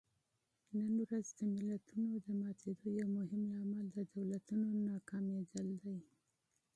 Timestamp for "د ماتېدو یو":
2.25-3.07